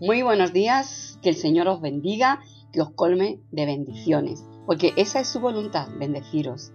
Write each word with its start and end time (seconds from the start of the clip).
Muy 0.00 0.22
buenos 0.22 0.52
días, 0.52 1.20
que 1.22 1.28
el 1.28 1.36
Señor 1.36 1.68
os 1.68 1.80
bendiga, 1.80 2.40
que 2.72 2.80
os 2.80 2.90
colme 2.90 3.38
de 3.52 3.64
bendiciones, 3.64 4.44
porque 4.66 4.92
esa 4.96 5.20
es 5.20 5.28
su 5.28 5.38
voluntad, 5.38 5.86
bendeciros. 5.96 6.72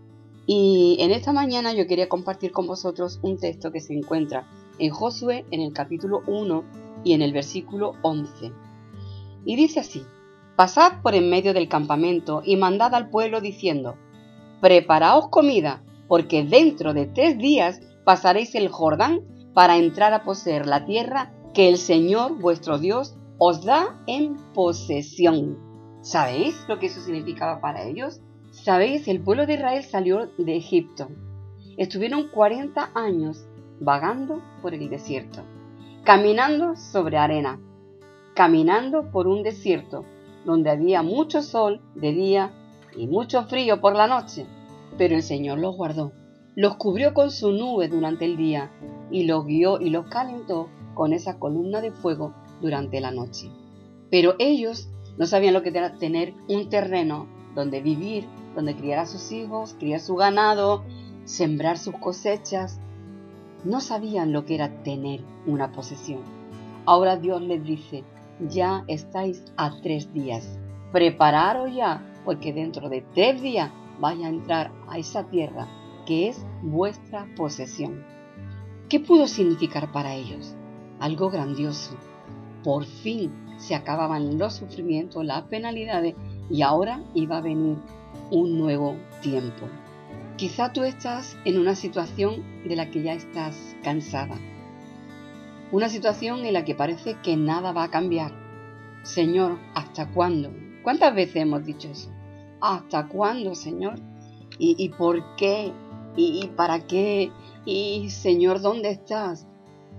Y 0.48 0.96
en 1.02 1.12
esta 1.12 1.34
mañana 1.34 1.74
yo 1.74 1.86
quería 1.86 2.08
compartir 2.08 2.54
con 2.54 2.66
vosotros 2.66 3.20
un 3.22 3.38
texto 3.38 3.74
que 3.74 3.82
se 3.82 3.94
encuentra 3.94 4.48
en 4.80 4.92
Josué 4.92 5.46
en 5.52 5.60
el 5.60 5.74
capítulo 5.74 6.22
1 6.28 6.64
y 7.04 7.12
en 7.12 7.22
el 7.22 7.34
versículo 7.34 7.92
11. 8.04 8.54
Y 9.44 9.58
dice 9.58 9.82
así, 9.82 10.02
Pasad 10.56 11.02
por 11.02 11.14
en 11.14 11.30
medio 11.30 11.54
del 11.54 11.68
campamento 11.68 12.42
y 12.46 12.56
mandad 12.56 12.96
al 12.96 13.10
pueblo 13.10 13.42
diciendo, 13.42 13.96
Preparaos 14.62 15.28
comida, 15.28 15.84
porque 16.08 16.46
dentro 16.46 16.94
de 16.94 17.06
tres 17.06 17.38
días 17.38 17.82
pasaréis 18.06 18.56
el 18.56 18.70
Jordán 18.70 19.20
para 19.54 19.76
entrar 19.76 20.14
a 20.14 20.24
poseer 20.24 20.66
la 20.66 20.86
tierra 20.86 21.34
que 21.54 21.70
el 21.70 21.78
Señor 21.78 22.40
vuestro 22.40 22.78
Dios 22.78 23.16
os 23.38 23.64
da 23.64 24.02
en 24.08 24.36
posesión. 24.54 25.58
¿Sabéis 26.02 26.64
lo 26.68 26.80
que 26.80 26.88
eso 26.88 27.02
significaba 27.02 27.60
para 27.62 27.84
ellos? 27.84 28.22
Sabéis, 28.52 29.08
el 29.08 29.22
pueblo 29.22 29.46
de 29.46 29.54
Israel 29.54 29.84
salió 29.84 30.30
de 30.38 30.56
Egipto. 30.56 31.08
Estuvieron 31.78 32.30
40 32.30 32.92
años 32.94 33.46
vagando 33.80 34.42
por 34.62 34.74
el 34.74 34.90
desierto, 34.90 35.42
caminando 36.04 36.76
sobre 36.76 37.18
arena, 37.18 37.60
caminando 38.36 39.12
por 39.12 39.28
un 39.28 39.44
desierto 39.44 40.06
donde 40.46 40.70
había 40.70 41.04
mucho 41.04 41.42
sol 41.42 41.82
de 41.96 42.12
día 42.12 42.52
y 42.96 43.08
mucho 43.08 43.44
frío 43.44 43.82
por 43.82 43.96
la 43.96 44.08
noche. 44.08 44.46
Pero 44.98 45.16
el 45.16 45.24
Señor 45.24 45.60
los 45.60 45.76
guardó, 45.76 46.12
los 46.56 46.76
cubrió 46.76 47.14
con 47.14 47.32
su 47.32 47.52
nube 47.52 47.88
durante 47.88 48.26
el 48.26 48.36
día 48.36 48.72
y 49.12 49.24
los 49.24 49.46
guió 49.46 49.80
y 49.80 49.90
los 49.90 50.08
calentó 50.08 50.70
con 50.94 51.14
esa 51.14 51.40
columna 51.40 51.82
de 51.82 51.92
fuego 51.92 52.34
durante 52.62 53.00
la 53.02 53.12
noche. 53.12 53.50
Pero 54.10 54.36
ellos 54.40 54.90
no 55.18 55.26
sabían 55.26 55.54
lo 55.54 55.64
que 55.64 55.70
era 55.70 55.98
tener 55.98 56.34
un 56.48 56.70
terreno 56.70 57.28
donde 57.56 57.82
vivir, 57.82 58.28
donde 58.56 58.76
criar 58.76 59.00
a 59.00 59.06
sus 59.06 59.32
hijos, 59.32 59.76
criar 59.80 60.00
su 60.00 60.16
ganado, 60.16 60.84
sembrar 61.26 61.78
sus 61.78 61.96
cosechas. 61.96 62.80
No 63.64 63.82
sabían 63.82 64.32
lo 64.32 64.46
que 64.46 64.56
era 64.56 64.84
tener 64.84 65.22
una 65.46 65.72
posesión. 65.72 66.22
Ahora 66.86 67.18
Dios 67.18 67.42
les 67.42 67.64
dice, 67.64 68.04
ya 68.50 68.84
estáis 68.88 69.44
a 69.58 69.80
tres 69.82 70.14
días. 70.14 70.58
Prepararos 70.92 71.74
ya, 71.76 72.04
porque 72.26 72.54
dentro 72.54 72.90
de 72.90 73.02
tres 73.14 73.42
días 73.42 73.72
vais 74.00 74.24
a 74.24 74.30
entrar 74.30 74.72
a 74.88 74.98
esa 74.98 75.26
tierra 75.26 75.68
que 76.06 76.30
es 76.30 76.46
vuestra 76.64 77.28
posesión. 77.36 78.04
¿Qué 78.88 79.00
pudo 79.00 79.28
significar 79.28 79.92
para 79.92 80.16
ellos? 80.16 80.56
Algo 81.00 81.30
grandioso. 81.30 81.96
Por 82.64 82.86
fin 82.86 83.32
se 83.58 83.76
acababan 83.76 84.38
los 84.38 84.56
sufrimientos, 84.56 85.26
las 85.26 85.44
penalidades 85.44 86.16
y 86.50 86.62
ahora 86.62 87.04
iba 87.14 87.38
a 87.38 87.42
venir 87.42 87.78
un 88.32 88.58
nuevo 88.58 88.96
tiempo. 89.22 89.68
Quizá 90.38 90.72
tú 90.72 90.84
estás 90.84 91.38
en 91.44 91.60
una 91.60 91.76
situación 91.76 92.64
de 92.66 92.76
la 92.76 92.90
que 92.90 93.04
ya 93.04 93.14
estás 93.14 93.76
cansada. 93.84 94.38
Una 95.72 95.90
situación 95.90 96.46
en 96.46 96.54
la 96.54 96.64
que 96.64 96.76
parece 96.76 97.18
que 97.22 97.36
nada 97.36 97.74
va 97.74 97.84
a 97.84 97.92
cambiar. 97.92 98.32
Señor, 99.04 99.60
¿hasta 99.76 100.10
cuándo? 100.12 100.52
¿Cuántas 100.84 101.14
veces 101.14 101.38
hemos 101.38 101.66
dicho 101.66 101.90
eso? 101.90 102.10
¿Hasta 102.62 103.08
cuándo, 103.08 103.54
Señor? 103.54 103.96
¿Y, 104.58 104.90
por 104.90 105.36
qué? 105.36 105.72
¿Y, 106.18 106.42
¿Y 106.44 106.48
para 106.48 106.86
qué? 106.86 107.32
¿Y 107.66 108.10
Señor, 108.10 108.62
dónde 108.62 108.90
estás? 108.92 109.49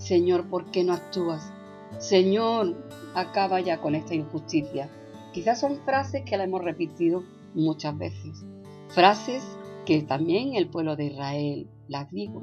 Señor, 0.01 0.49
¿por 0.49 0.71
qué 0.71 0.83
no 0.83 0.95
actúas? 0.95 1.53
Señor, 1.99 2.75
acaba 3.15 3.61
ya 3.61 3.83
con 3.83 3.95
esta 3.95 4.15
injusticia. 4.15 4.89
Quizás 5.35 5.61
son 5.61 5.77
frases 5.85 6.23
que 6.25 6.39
la 6.39 6.45
hemos 6.45 6.65
repetido 6.65 7.23
muchas 7.55 7.97
veces. 7.99 8.45
Frases 8.89 9.45
que 9.85 10.01
también 10.01 10.55
el 10.55 10.69
pueblo 10.69 10.97
de 10.97 11.05
Israel 11.05 11.69
las 11.87 12.11
digo. 12.11 12.43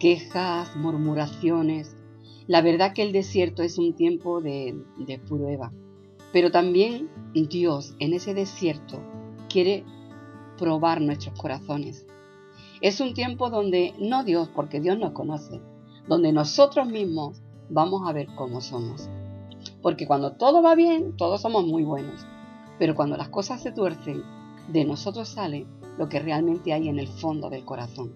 Quejas, 0.00 0.74
murmuraciones. 0.74 1.96
La 2.48 2.60
verdad 2.60 2.92
que 2.92 3.02
el 3.02 3.12
desierto 3.12 3.62
es 3.62 3.78
un 3.78 3.94
tiempo 3.94 4.40
de, 4.40 4.76
de 4.98 5.18
prueba. 5.20 5.72
Pero 6.32 6.50
también 6.50 7.08
Dios 7.34 7.94
en 8.00 8.14
ese 8.14 8.34
desierto 8.34 9.00
quiere 9.48 9.84
probar 10.58 11.00
nuestros 11.00 11.38
corazones. 11.38 12.04
Es 12.80 13.00
un 13.00 13.14
tiempo 13.14 13.48
donde 13.48 13.94
no 14.00 14.24
Dios, 14.24 14.50
porque 14.54 14.80
Dios 14.80 14.98
nos 14.98 15.12
conoce, 15.12 15.60
donde 16.08 16.32
nosotros 16.32 16.86
mismos 16.86 17.42
vamos 17.68 18.08
a 18.08 18.12
ver 18.12 18.28
cómo 18.36 18.60
somos. 18.60 19.08
Porque 19.82 20.06
cuando 20.06 20.32
todo 20.32 20.62
va 20.62 20.74
bien, 20.74 21.16
todos 21.16 21.42
somos 21.42 21.66
muy 21.66 21.82
buenos. 21.84 22.26
Pero 22.78 22.94
cuando 22.94 23.16
las 23.16 23.28
cosas 23.28 23.62
se 23.62 23.72
tuercen, 23.72 24.22
de 24.68 24.84
nosotros 24.84 25.28
sale 25.28 25.66
lo 25.98 26.08
que 26.08 26.18
realmente 26.18 26.72
hay 26.72 26.88
en 26.88 26.98
el 26.98 27.08
fondo 27.08 27.50
del 27.50 27.64
corazón. 27.64 28.14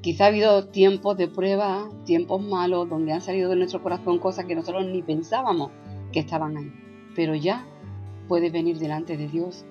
Quizá 0.00 0.24
ha 0.24 0.28
habido 0.28 0.68
tiempos 0.68 1.16
de 1.16 1.28
prueba, 1.28 1.88
tiempos 2.04 2.42
malos, 2.42 2.88
donde 2.88 3.12
han 3.12 3.20
salido 3.20 3.48
de 3.50 3.56
nuestro 3.56 3.82
corazón 3.82 4.18
cosas 4.18 4.44
que 4.44 4.54
nosotros 4.54 4.86
ni 4.86 5.02
pensábamos 5.02 5.70
que 6.12 6.20
estaban 6.20 6.56
ahí. 6.56 6.72
Pero 7.14 7.34
ya 7.34 7.66
puedes 8.28 8.52
venir 8.52 8.78
delante 8.78 9.16
de 9.16 9.28
Dios, 9.28 9.64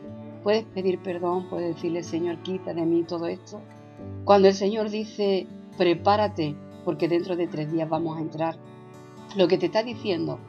puedes 0.44 0.64
pedir 0.66 1.00
perdón, 1.03 1.50
puedes 1.50 1.75
decirle, 1.75 2.03
Señor, 2.03 2.41
quita 2.41 2.74
de 2.74 2.85
mí 2.85 3.03
todo 3.03 3.28
esto. 3.28 3.62
Cuando 4.25 4.47
el 4.47 4.53
Señor 4.53 4.90
dice, 4.90 5.47
prepárate 5.78 6.56
porque 6.83 7.07
dentro 7.07 7.35
de 7.35 7.47
tres 7.47 7.71
días 7.71 7.89
vamos 7.89 8.17
a 8.17 8.21
entrar. 8.21 8.57
Lo 9.35 9.47
que 9.47 9.57
te 9.57 9.67
está 9.67 9.83
diciendo, 9.83 10.39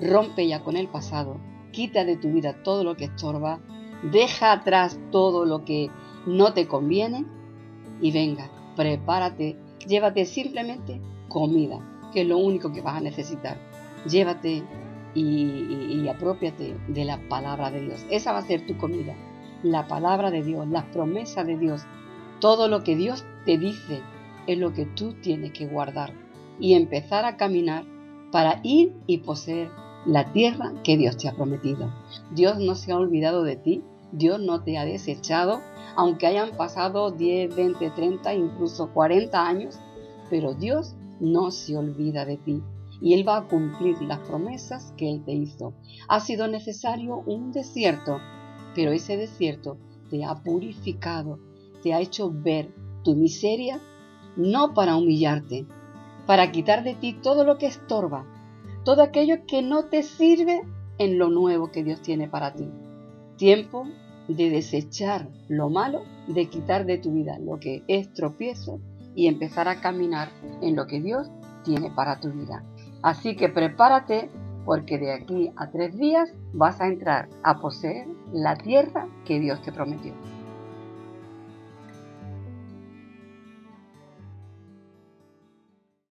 rompe 0.00 0.46
ya 0.46 0.62
con 0.62 0.76
el 0.76 0.88
pasado, 0.88 1.38
quita 1.72 2.04
de 2.04 2.16
tu 2.16 2.32
vida 2.32 2.62
todo 2.62 2.84
lo 2.84 2.96
que 2.96 3.06
estorba, 3.06 3.60
deja 4.10 4.52
atrás 4.52 4.98
todo 5.10 5.44
lo 5.44 5.64
que 5.64 5.90
no 6.26 6.52
te 6.52 6.66
conviene 6.66 7.26
y 8.00 8.12
venga, 8.12 8.50
prepárate, 8.76 9.56
llévate 9.86 10.24
simplemente 10.24 11.00
comida, 11.28 11.78
que 12.12 12.22
es 12.22 12.28
lo 12.28 12.38
único 12.38 12.72
que 12.72 12.80
vas 12.80 12.96
a 12.96 13.00
necesitar. 13.00 13.58
Llévate 14.06 14.62
y, 15.14 16.08
apropiate 16.08 16.76
de 16.88 17.04
la 17.04 17.18
palabra 17.28 17.70
de 17.70 17.82
Dios. 17.82 18.04
Esa 18.10 18.32
va 18.32 18.38
a 18.38 18.46
ser 18.46 18.66
tu 18.66 18.76
comida. 18.76 19.14
La 19.62 19.86
palabra 19.86 20.30
de 20.30 20.42
Dios, 20.42 20.66
las 20.68 20.84
promesas 20.86 21.46
de 21.46 21.58
Dios, 21.58 21.82
todo 22.40 22.68
lo 22.68 22.82
que 22.82 22.96
Dios 22.96 23.24
te 23.44 23.58
dice 23.58 24.00
es 24.46 24.58
lo 24.58 24.72
que 24.72 24.86
tú 24.86 25.14
tienes 25.20 25.52
que 25.52 25.66
guardar 25.66 26.12
y 26.58 26.74
empezar 26.74 27.24
a 27.24 27.36
caminar 27.36 27.84
para 28.30 28.60
ir 28.62 28.94
y 29.06 29.18
poseer 29.18 29.70
la 30.06 30.32
tierra 30.32 30.72
que 30.84 30.96
Dios 30.96 31.16
te 31.16 31.28
ha 31.28 31.34
prometido. 31.34 31.92
Dios 32.34 32.58
no 32.58 32.74
se 32.74 32.92
ha 32.92 32.96
olvidado 32.96 33.42
de 33.42 33.56
ti, 33.56 33.82
Dios 34.12 34.40
no 34.40 34.62
te 34.62 34.78
ha 34.78 34.84
desechado, 34.84 35.60
aunque 35.96 36.26
hayan 36.26 36.56
pasado 36.56 37.10
10, 37.10 37.54
20, 37.54 37.90
30, 37.90 38.34
incluso 38.34 38.92
40 38.92 39.46
años, 39.46 39.78
pero 40.28 40.54
Dios 40.54 40.94
no 41.20 41.50
se 41.50 41.76
olvida 41.76 42.24
de 42.24 42.36
ti 42.36 42.62
y 43.00 43.14
Él 43.14 43.26
va 43.26 43.38
a 43.38 43.48
cumplir 43.48 44.00
las 44.02 44.18
promesas 44.20 44.92
que 44.96 45.10
Él 45.10 45.22
te 45.24 45.32
hizo. 45.32 45.74
Ha 46.08 46.20
sido 46.20 46.48
necesario 46.48 47.22
un 47.26 47.52
desierto, 47.52 48.18
pero 48.74 48.92
ese 48.92 49.16
desierto 49.16 49.78
te 50.10 50.24
ha 50.24 50.34
purificado, 50.42 51.38
te 51.82 51.94
ha 51.94 52.00
hecho 52.00 52.30
ver 52.30 52.74
tu 53.04 53.14
miseria 53.14 53.80
no 54.40 54.74
para 54.74 54.96
humillarte, 54.96 55.66
para 56.26 56.50
quitar 56.50 56.84
de 56.84 56.94
ti 56.94 57.12
todo 57.12 57.44
lo 57.44 57.58
que 57.58 57.66
estorba, 57.66 58.24
todo 58.84 59.02
aquello 59.02 59.46
que 59.46 59.62
no 59.62 59.86
te 59.86 60.02
sirve 60.02 60.62
en 60.98 61.18
lo 61.18 61.28
nuevo 61.28 61.70
que 61.70 61.84
Dios 61.84 62.00
tiene 62.00 62.28
para 62.28 62.54
ti. 62.54 62.68
Tiempo 63.36 63.86
de 64.28 64.50
desechar 64.50 65.28
lo 65.48 65.70
malo, 65.70 66.02
de 66.28 66.48
quitar 66.48 66.86
de 66.86 66.98
tu 66.98 67.12
vida 67.12 67.38
lo 67.38 67.58
que 67.58 67.84
es 67.88 68.12
tropiezo 68.12 68.80
y 69.14 69.26
empezar 69.26 69.68
a 69.68 69.80
caminar 69.80 70.28
en 70.62 70.76
lo 70.76 70.86
que 70.86 71.00
Dios 71.00 71.30
tiene 71.64 71.90
para 71.90 72.20
tu 72.20 72.30
vida. 72.30 72.64
Así 73.02 73.36
que 73.36 73.48
prepárate 73.48 74.30
porque 74.64 74.98
de 74.98 75.12
aquí 75.12 75.50
a 75.56 75.70
tres 75.70 75.96
días 75.98 76.32
vas 76.52 76.80
a 76.80 76.86
entrar 76.86 77.28
a 77.42 77.60
poseer 77.60 78.06
la 78.32 78.56
tierra 78.56 79.08
que 79.24 79.40
Dios 79.40 79.60
te 79.62 79.72
prometió. 79.72 80.12